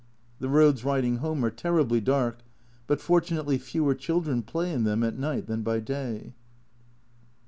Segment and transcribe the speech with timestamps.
[0.39, 2.39] The roads riding home are terribly dark,
[2.87, 6.33] but fortunately fewer children play in them at night than by day.